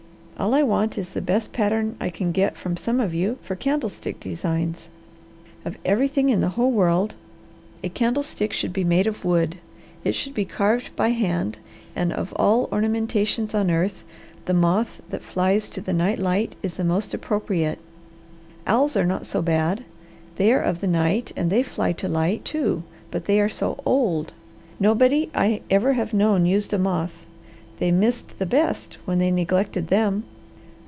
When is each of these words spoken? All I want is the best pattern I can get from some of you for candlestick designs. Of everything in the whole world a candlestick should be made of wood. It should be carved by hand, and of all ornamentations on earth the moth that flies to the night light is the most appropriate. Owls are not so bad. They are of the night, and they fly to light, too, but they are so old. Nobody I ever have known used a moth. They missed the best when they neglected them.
All 0.39 0.55
I 0.55 0.63
want 0.63 0.97
is 0.97 1.09
the 1.09 1.21
best 1.21 1.53
pattern 1.53 1.95
I 2.01 2.09
can 2.09 2.31
get 2.31 2.57
from 2.57 2.75
some 2.75 2.99
of 2.99 3.13
you 3.13 3.37
for 3.43 3.55
candlestick 3.55 4.19
designs. 4.19 4.89
Of 5.63 5.77
everything 5.85 6.29
in 6.29 6.41
the 6.41 6.49
whole 6.57 6.71
world 6.71 7.13
a 7.83 7.89
candlestick 7.89 8.51
should 8.51 8.73
be 8.73 8.83
made 8.83 9.05
of 9.05 9.23
wood. 9.23 9.57
It 10.03 10.15
should 10.15 10.33
be 10.33 10.45
carved 10.45 10.95
by 10.95 11.09
hand, 11.09 11.59
and 11.95 12.11
of 12.11 12.33
all 12.37 12.67
ornamentations 12.71 13.53
on 13.53 13.69
earth 13.69 14.03
the 14.45 14.55
moth 14.55 14.99
that 15.11 15.21
flies 15.21 15.69
to 15.69 15.79
the 15.79 15.93
night 15.93 16.17
light 16.17 16.55
is 16.63 16.73
the 16.75 16.83
most 16.83 17.13
appropriate. 17.13 17.77
Owls 18.65 18.97
are 18.97 19.05
not 19.05 19.27
so 19.27 19.43
bad. 19.43 19.83
They 20.37 20.51
are 20.53 20.59
of 20.63 20.81
the 20.81 20.87
night, 20.87 21.31
and 21.35 21.51
they 21.51 21.61
fly 21.61 21.91
to 21.93 22.07
light, 22.07 22.43
too, 22.45 22.81
but 23.11 23.25
they 23.25 23.39
are 23.39 23.47
so 23.47 23.77
old. 23.85 24.33
Nobody 24.79 25.29
I 25.35 25.61
ever 25.69 25.93
have 25.93 26.15
known 26.15 26.47
used 26.47 26.73
a 26.73 26.79
moth. 26.79 27.27
They 27.77 27.91
missed 27.91 28.37
the 28.39 28.45
best 28.47 28.97
when 29.05 29.17
they 29.19 29.29
neglected 29.31 29.87
them. 29.89 30.23